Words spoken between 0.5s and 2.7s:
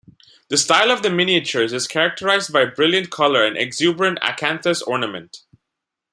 style of the miniatures is characterized by